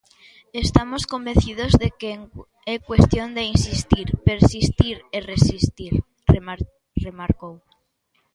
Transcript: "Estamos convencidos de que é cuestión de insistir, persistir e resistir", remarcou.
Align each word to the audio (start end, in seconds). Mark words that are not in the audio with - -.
"Estamos 0.65 1.03
convencidos 1.13 1.71
de 1.81 1.89
que 1.99 2.11
é 2.73 2.75
cuestión 2.89 3.29
de 3.37 3.43
insistir, 3.55 4.07
persistir 4.29 4.97
e 5.17 5.17
resistir", 5.31 5.93
remarcou. 7.05 7.55